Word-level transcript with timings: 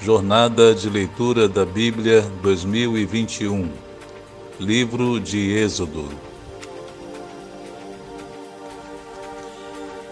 Jornada 0.00 0.72
de 0.76 0.88
Leitura 0.88 1.48
da 1.48 1.64
Bíblia 1.64 2.22
2021 2.40 3.68
Livro 4.60 5.18
de 5.18 5.50
Êxodo. 5.56 6.08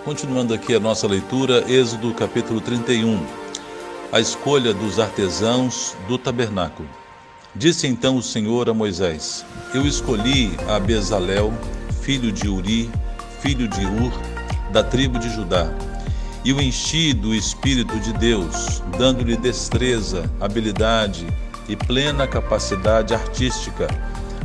Continuando 0.04 0.53
aqui 0.53 0.75
a 0.75 0.80
nossa 0.80 1.07
leitura, 1.07 1.64
Êxodo 1.71 2.12
capítulo 2.14 2.61
31 2.61 3.25
A 4.11 4.19
escolha 4.19 4.75
dos 4.75 4.99
artesãos 4.99 5.97
do 6.09 6.19
tabernáculo. 6.19 6.89
Disse 7.55 7.87
então 7.87 8.17
o 8.17 8.23
Senhor 8.23 8.69
a 8.69 8.75
Moisés: 8.75 9.47
Eu 9.73 9.87
escolhi 9.87 10.51
a 10.69 10.81
Bezalel, 10.81 11.55
filho 12.03 12.33
de 12.33 12.49
Uri, 12.49 12.91
filho 13.41 13.69
de 13.69 13.87
Ur, 13.87 14.13
da 14.73 14.83
tribo 14.83 15.17
de 15.21 15.31
Judá 15.31 15.73
e 16.47 16.52
o 16.52 16.62
enchi 16.62 17.12
do 17.12 17.34
Espírito 17.34 17.98
de 17.98 18.12
Deus, 18.12 18.80
dando-lhe 18.97 19.37
destreza, 19.37 20.30
habilidade 20.41 21.27
e 21.69 21.75
plena 21.75 22.25
capacidade 22.25 23.12
artística 23.12 23.88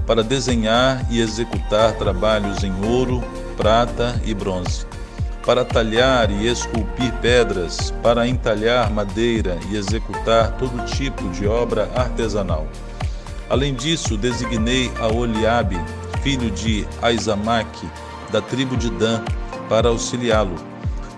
para 0.07 0.23
desenhar 0.23 1.05
e 1.11 1.21
executar 1.21 1.93
trabalhos 1.93 2.63
em 2.63 2.73
ouro, 2.83 3.23
prata 3.55 4.19
e 4.25 4.33
bronze, 4.33 4.83
para 5.45 5.63
talhar 5.63 6.31
e 6.31 6.47
esculpir 6.47 7.13
pedras, 7.21 7.93
para 8.01 8.27
entalhar 8.27 8.89
madeira 8.89 9.59
e 9.69 9.75
executar 9.75 10.57
todo 10.57 10.83
tipo 10.87 11.29
de 11.29 11.45
obra 11.45 11.87
artesanal. 11.95 12.67
Além 13.47 13.75
disso, 13.75 14.17
designei 14.17 14.91
a 14.99 15.05
Oliabe, 15.05 15.79
filho 16.23 16.49
de 16.49 16.83
Aizamaque, 16.99 17.87
da 18.31 18.41
tribo 18.41 18.75
de 18.75 18.89
Dan, 18.89 19.23
para 19.69 19.89
auxiliá-lo 19.89 20.70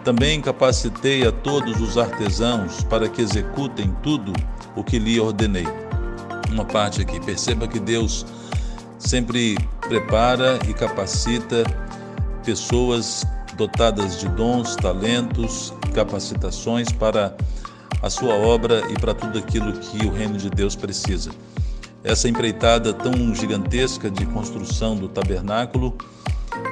também 0.04 0.42
capacitei 0.42 1.26
a 1.26 1.32
todos 1.32 1.80
os 1.80 1.98
artesãos 1.98 2.84
para 2.84 3.08
que 3.08 3.22
executem 3.22 3.96
tudo 4.04 4.34
o 4.76 4.84
que 4.84 5.00
lhe 5.00 5.20
ordenei. 5.20 5.68
Uma 6.52 6.66
parte 6.66 7.02
aqui, 7.02 7.20
perceba 7.20 7.68
que 7.68 7.80
Deus 7.80 8.26
sempre 9.00 9.58
prepara 9.88 10.60
e 10.68 10.74
capacita 10.74 11.64
pessoas 12.46 13.26
dotadas 13.58 14.20
de 14.20 14.28
dons, 14.30 14.76
talentos, 14.76 15.74
capacitações 15.94 16.92
para 16.92 17.36
a 18.02 18.10
sua 18.10 18.34
obra 18.34 18.84
e 18.90 19.00
para 19.00 19.14
tudo 19.14 19.40
aquilo 19.40 19.72
que 19.74 20.06
o 20.06 20.12
reino 20.12 20.38
de 20.38 20.50
Deus 20.50 20.76
precisa. 20.76 21.32
Essa 22.04 22.28
empreitada 22.28 22.94
tão 22.94 23.34
gigantesca 23.34 24.12
de 24.12 24.26
construção 24.26 24.96
do 24.96 25.08
tabernáculo 25.08 25.96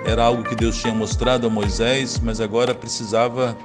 era 0.05 0.23
algo 0.23 0.43
que 0.43 0.55
Deus 0.55 0.77
tinha 0.77 0.93
mostrado 0.93 1.47
a 1.47 1.49
Moisés, 1.49 2.19
mas 2.19 2.41
agora 2.41 2.73
precisava 2.73 3.57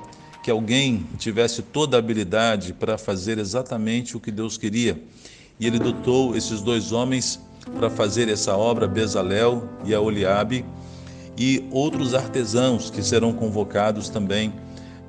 que 0.42 0.50
alguém 0.50 1.06
tivesse 1.18 1.62
toda 1.62 1.96
a 1.96 1.98
habilidade 1.98 2.72
para 2.72 2.96
fazer 2.96 3.38
exatamente 3.38 4.16
o 4.16 4.20
que 4.20 4.30
Deus 4.30 4.56
queria. 4.56 5.00
E 5.58 5.66
ele 5.66 5.78
dotou 5.78 6.36
esses 6.36 6.60
dois 6.60 6.92
homens 6.92 7.40
para 7.78 7.90
fazer 7.90 8.28
essa 8.28 8.56
obra, 8.56 8.86
Bezalel 8.86 9.68
e 9.84 9.94
a 9.94 10.00
Oliabe, 10.00 10.64
e 11.36 11.66
outros 11.70 12.14
artesãos 12.14 12.90
que 12.90 13.02
serão 13.02 13.32
convocados 13.32 14.08
também 14.08 14.52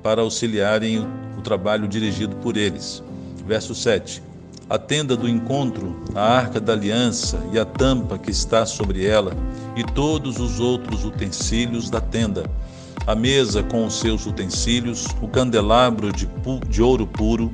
para 0.02 0.22
auxiliarem 0.22 1.06
o 1.36 1.40
trabalho 1.40 1.86
dirigido 1.86 2.36
por 2.36 2.56
eles. 2.56 3.02
Verso 3.46 3.74
7 3.74 4.27
a 4.68 4.78
tenda 4.78 5.16
do 5.16 5.28
encontro, 5.28 5.96
a 6.14 6.20
arca 6.20 6.60
da 6.60 6.74
aliança 6.74 7.38
e 7.52 7.58
a 7.58 7.64
tampa 7.64 8.18
que 8.18 8.30
está 8.30 8.66
sobre 8.66 9.06
ela, 9.06 9.32
e 9.74 9.82
todos 9.82 10.38
os 10.38 10.60
outros 10.60 11.04
utensílios 11.04 11.88
da 11.88 12.00
tenda, 12.00 12.44
a 13.06 13.14
mesa 13.14 13.62
com 13.62 13.86
os 13.86 13.98
seus 13.98 14.26
utensílios, 14.26 15.06
o 15.22 15.28
candelabro 15.28 16.12
de, 16.12 16.28
de 16.68 16.82
ouro 16.82 17.06
puro 17.06 17.50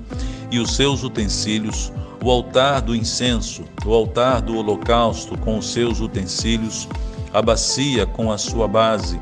e 0.50 0.58
os 0.58 0.74
seus 0.74 1.04
utensílios, 1.04 1.92
o 2.22 2.30
altar 2.30 2.80
do 2.80 2.96
incenso, 2.96 3.62
o 3.86 3.92
altar 3.92 4.40
do 4.42 4.56
holocausto 4.56 5.38
com 5.38 5.58
os 5.58 5.72
seus 5.72 6.00
utensílios, 6.00 6.88
a 7.32 7.40
bacia 7.40 8.06
com 8.06 8.32
a 8.32 8.38
sua 8.38 8.66
base, 8.66 9.20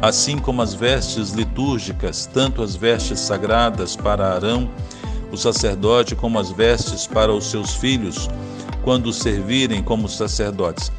assim 0.00 0.38
como 0.38 0.62
as 0.62 0.72
vestes 0.72 1.32
litúrgicas, 1.32 2.24
tanto 2.32 2.62
as 2.62 2.74
vestes 2.74 3.20
sagradas 3.20 3.96
para 3.96 4.32
Arão, 4.32 4.70
o 5.34 5.36
sacerdote 5.36 6.14
como 6.14 6.38
as 6.38 6.50
vestes 6.50 7.06
para 7.06 7.32
os 7.32 7.50
seus 7.50 7.74
filhos, 7.74 8.28
quando 8.82 9.12
servirem 9.12 9.82
como 9.82 10.08
sacerdotes. 10.08 10.90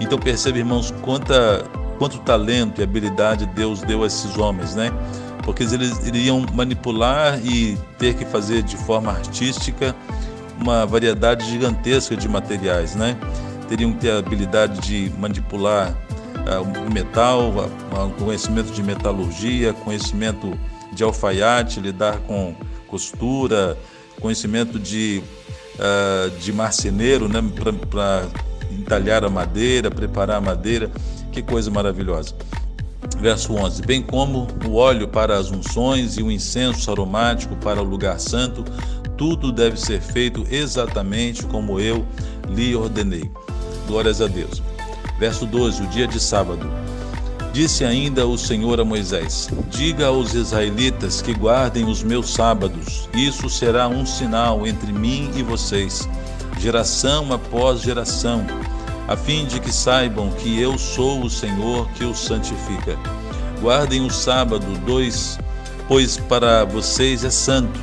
Então 0.00 0.18
percebe, 0.18 0.58
irmãos, 0.58 0.92
quanta, 1.02 1.64
quanto 1.98 2.18
talento 2.20 2.80
e 2.80 2.84
habilidade 2.84 3.46
Deus 3.46 3.80
deu 3.82 4.02
a 4.02 4.06
esses 4.06 4.36
homens, 4.36 4.74
né? 4.74 4.90
Porque 5.44 5.62
eles 5.62 6.06
iriam 6.06 6.44
manipular 6.52 7.38
e 7.44 7.78
ter 7.98 8.14
que 8.14 8.24
fazer 8.24 8.62
de 8.62 8.76
forma 8.76 9.12
artística 9.12 9.94
uma 10.60 10.84
variedade 10.86 11.48
gigantesca 11.48 12.16
de 12.16 12.28
materiais, 12.28 12.94
né? 12.94 13.16
Teriam 13.68 13.92
que 13.92 14.00
ter 14.00 14.10
a 14.10 14.18
habilidade 14.18 14.80
de 14.80 15.12
manipular 15.18 15.94
uh, 16.40 16.86
o 16.86 16.92
metal, 16.92 17.50
uh, 17.50 18.10
conhecimento 18.22 18.72
de 18.72 18.82
metalurgia, 18.82 19.72
conhecimento 19.72 20.58
de 20.92 21.04
alfaiate, 21.04 21.80
lidar 21.80 22.18
com 22.26 22.54
costura, 22.90 23.78
conhecimento 24.20 24.78
de, 24.78 25.22
uh, 25.76 26.30
de 26.38 26.52
marceneiro, 26.52 27.28
né, 27.28 27.40
para 27.88 28.26
entalhar 28.70 29.24
a 29.24 29.30
madeira, 29.30 29.90
preparar 29.90 30.36
a 30.36 30.40
madeira, 30.40 30.90
que 31.32 31.40
coisa 31.40 31.70
maravilhosa. 31.70 32.34
Verso 33.18 33.54
11: 33.54 33.82
Bem 33.82 34.02
como 34.02 34.46
o 34.66 34.74
óleo 34.74 35.08
para 35.08 35.38
as 35.38 35.50
unções 35.50 36.16
e 36.16 36.22
o 36.22 36.30
incenso 36.30 36.90
aromático 36.90 37.56
para 37.56 37.80
o 37.80 37.84
lugar 37.84 38.18
santo, 38.18 38.64
tudo 39.16 39.52
deve 39.52 39.78
ser 39.78 40.00
feito 40.00 40.46
exatamente 40.50 41.44
como 41.46 41.78
eu 41.78 42.06
lhe 42.48 42.74
ordenei. 42.74 43.30
Glórias 43.86 44.20
a 44.20 44.26
Deus. 44.26 44.62
Verso 45.18 45.46
12: 45.46 45.82
O 45.82 45.86
dia 45.88 46.06
de 46.06 46.20
sábado. 46.20 46.70
Disse 47.52 47.84
ainda 47.84 48.26
o 48.26 48.38
Senhor 48.38 48.80
a 48.80 48.84
Moisés: 48.84 49.48
Diga 49.70 50.06
aos 50.06 50.34
israelitas 50.34 51.20
que 51.20 51.34
guardem 51.34 51.84
os 51.84 52.02
meus 52.02 52.30
sábados. 52.30 53.08
Isso 53.12 53.50
será 53.50 53.88
um 53.88 54.06
sinal 54.06 54.66
entre 54.66 54.92
mim 54.92 55.30
e 55.34 55.42
vocês, 55.42 56.08
geração 56.60 57.32
após 57.32 57.80
geração, 57.80 58.46
a 59.08 59.16
fim 59.16 59.46
de 59.46 59.58
que 59.58 59.72
saibam 59.72 60.30
que 60.30 60.60
eu 60.60 60.78
sou 60.78 61.24
o 61.24 61.30
Senhor 61.30 61.88
que 61.92 62.04
os 62.04 62.20
santifica. 62.20 62.96
Guardem 63.60 64.06
o 64.06 64.10
sábado, 64.10 64.66
dois, 64.86 65.36
pois 65.88 66.16
para 66.16 66.64
vocês 66.64 67.24
é 67.24 67.30
santo. 67.30 67.80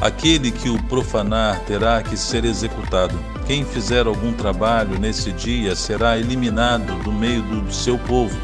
Aquele 0.00 0.50
que 0.50 0.70
o 0.70 0.82
profanar 0.84 1.60
terá 1.66 2.02
que 2.02 2.16
ser 2.16 2.46
executado. 2.46 3.20
Quem 3.46 3.66
fizer 3.66 4.06
algum 4.06 4.32
trabalho 4.32 4.98
nesse 4.98 5.30
dia 5.30 5.76
será 5.76 6.18
eliminado 6.18 7.02
do 7.04 7.12
meio 7.12 7.42
do 7.42 7.70
seu 7.70 7.98
povo 7.98 8.34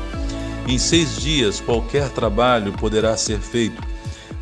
em 0.67 0.79
seis 0.79 1.17
dias 1.21 1.61
qualquer 1.61 2.09
trabalho 2.11 2.73
poderá 2.73 3.17
ser 3.17 3.39
feito, 3.39 3.81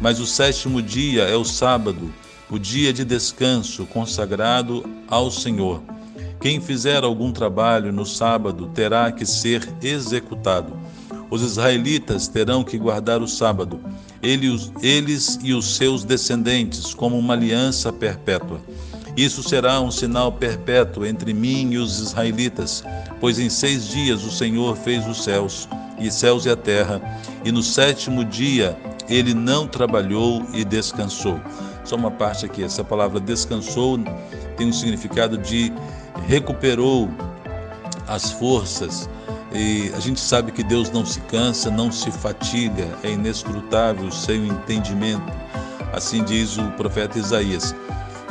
mas 0.01 0.19
o 0.19 0.27
sétimo 0.27 0.81
dia 0.81 1.25
é 1.25 1.37
o 1.37 1.45
sábado, 1.45 2.13
o 2.51 2.59
dia 2.59 2.93
de 2.93 3.05
descanso 3.05 3.85
consagrado 3.87 4.85
ao 5.09 5.31
Senhor. 5.31 5.83
Quem 6.41 6.61
fizer 6.61 7.05
algum 7.05 7.31
trabalho 7.31 7.93
no 7.93 8.07
sábado 8.07 8.71
terá 8.75 9.13
que 9.13 9.27
ser 9.27 9.69
executado. 9.83 10.73
Os 11.31 11.43
israelitas 11.43 12.29
terão 12.29 12.65
que 12.65 12.79
guardar 12.79 13.21
o 13.21 13.29
sábado, 13.29 13.81
eles, 14.23 15.39
e 15.43 15.53
os 15.53 15.77
seus 15.77 16.05
descendentes, 16.05 16.95
como 16.95 17.19
uma 17.19 17.35
aliança 17.35 17.93
perpétua. 17.93 18.61
Isso 19.17 19.43
será 19.43 19.81
um 19.81 19.91
sinal 19.91 20.33
perpétuo 20.33 21.07
entre 21.07 21.33
mim 21.33 21.73
e 21.73 21.79
os 21.79 21.99
israelitas, 22.01 22.83
pois 23.21 23.39
em 23.39 23.49
seis 23.49 23.89
dias 23.89 24.25
o 24.25 24.31
Senhor 24.31 24.77
fez 24.77 25.07
os 25.07 25.23
céus 25.23 25.69
e 25.99 26.11
céus 26.11 26.45
e 26.45 26.51
a 26.51 26.57
terra, 26.57 27.01
e 27.45 27.53
no 27.53 27.63
sétimo 27.63 28.25
dia 28.25 28.77
ele 29.09 29.35
não 29.35 29.67
trabalhou 29.67 30.45
e 30.53 30.65
descansou. 30.65 31.41
Só 31.85 31.97
uma 31.97 32.11
parte 32.11 32.47
aqui, 32.47 32.65
essa 32.65 32.83
palavra 32.83 33.21
descansou 33.21 33.99
tem 34.57 34.69
um 34.69 34.73
significado 34.73 35.37
de 35.37 35.73
recuperou 36.27 37.09
as 38.07 38.31
forças. 38.33 39.09
E 39.53 39.93
a 39.97 40.01
gente 40.01 40.19
sabe 40.19 40.51
que 40.51 40.65
Deus 40.65 40.91
não 40.91 41.07
se 41.07 41.21
cansa, 41.23 41.71
não 41.71 41.91
se 41.93 42.11
fatiga, 42.11 42.89
é 43.03 43.11
inescrutável 43.11 44.07
o 44.07 44.13
seu 44.13 44.45
entendimento. 44.45 45.33
Assim 45.93 46.25
diz 46.25 46.57
o 46.59 46.71
profeta 46.73 47.19
Isaías. 47.19 47.75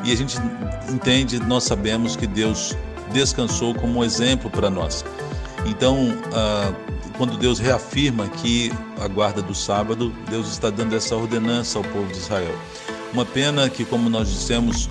E 0.04 0.12
a 0.12 0.16
gente 0.16 0.38
entende, 0.89 1.39
nós 1.39 1.63
sabemos 1.63 2.18
que 2.18 2.27
Deus 2.27 2.75
descansou 3.13 3.74
como 3.74 4.00
um 4.00 4.04
exemplo 4.04 4.50
para 4.50 4.69
nós. 4.69 5.06
Então, 5.65 6.10
ah, 6.33 6.74
quando 7.18 7.38
Deus 7.38 7.60
reafirma 7.60 8.27
que 8.27 8.71
a 9.00 9.07
guarda 9.07 9.42
do 9.42 9.54
sábado, 9.54 10.13
Deus 10.30 10.48
está 10.51 10.69
dando 10.69 10.95
essa 10.95 11.15
ordenança 11.15 11.77
ao 11.77 11.83
povo 11.86 12.07
de 12.12 12.18
Israel. 12.18 12.56
Uma 13.13 13.25
pena 13.25 13.69
que, 13.69 13.86
como 13.86 14.10
nós 14.10 14.30
dissemos, 14.30 14.89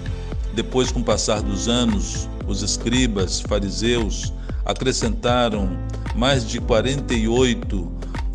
depois 0.55 0.93
com 0.93 1.01
o 1.01 1.05
passar 1.05 1.43
dos 1.43 1.69
anos, 1.69 2.29
os 2.47 2.63
escribas, 2.63 3.41
fariseus, 3.41 4.33
acrescentaram 4.65 5.77
mais 6.15 6.47
de 6.47 6.61
48 6.61 7.93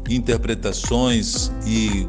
interpretações 0.09 1.51
e 1.65 2.07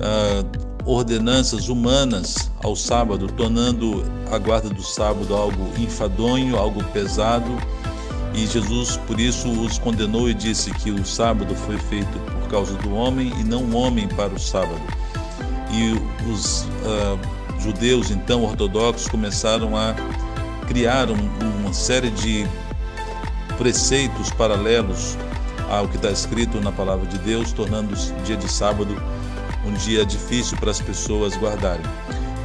uh, 0.00 0.72
ordenanças 0.84 1.68
humanas 1.68 2.50
ao 2.62 2.74
sábado, 2.74 3.28
tornando 3.28 4.04
a 4.30 4.38
guarda 4.38 4.68
do 4.68 4.82
sábado 4.82 5.34
algo 5.34 5.68
enfadonho, 5.78 6.56
algo 6.56 6.82
pesado. 6.84 7.50
E 8.34 8.46
Jesus, 8.46 8.96
por 8.96 9.20
isso, 9.20 9.48
os 9.50 9.78
condenou 9.78 10.28
e 10.28 10.34
disse 10.34 10.70
que 10.70 10.90
o 10.90 11.04
sábado 11.04 11.54
foi 11.54 11.76
feito 11.78 12.18
por 12.18 12.48
causa 12.48 12.74
do 12.78 12.94
homem 12.94 13.32
e 13.38 13.44
não 13.44 13.62
o 13.64 13.76
homem 13.76 14.08
para 14.08 14.32
o 14.32 14.38
sábado. 14.38 14.80
E 15.70 15.92
os 16.30 16.62
uh, 16.62 17.18
judeus, 17.60 18.10
então 18.10 18.42
ortodoxos, 18.44 19.08
começaram 19.08 19.76
a 19.76 19.94
criar 20.66 21.10
um, 21.10 21.16
uma 21.60 21.72
série 21.72 22.10
de 22.10 22.46
preceitos 23.58 24.30
paralelos 24.30 25.16
ao 25.70 25.88
que 25.88 25.96
está 25.96 26.10
escrito 26.10 26.60
na 26.60 26.72
palavra 26.72 27.06
de 27.06 27.18
Deus, 27.18 27.52
tornando 27.52 27.94
o 27.94 28.22
dia 28.24 28.36
de 28.36 28.50
sábado 28.50 28.96
um 29.64 29.72
dia 29.74 30.04
difícil 30.04 30.56
para 30.58 30.70
as 30.70 30.80
pessoas 30.80 31.36
guardarem. 31.36 31.84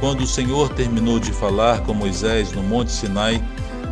Quando 0.00 0.20
o 0.20 0.26
Senhor 0.26 0.68
terminou 0.70 1.18
de 1.18 1.32
falar 1.32 1.80
com 1.80 1.92
Moisés 1.92 2.52
no 2.52 2.62
Monte 2.62 2.92
Sinai, 2.92 3.42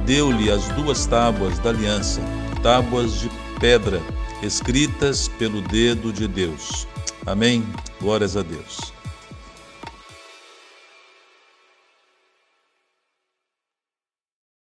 deu-lhe 0.06 0.50
as 0.50 0.66
duas 0.68 1.04
tábuas 1.04 1.58
da 1.58 1.70
aliança, 1.70 2.20
tábuas 2.62 3.20
de 3.20 3.30
pedra, 3.58 4.00
escritas 4.42 5.28
pelo 5.28 5.60
dedo 5.60 6.12
de 6.12 6.28
Deus. 6.28 6.86
Amém? 7.26 7.66
Glórias 8.00 8.36
a 8.36 8.42
Deus. 8.42 8.95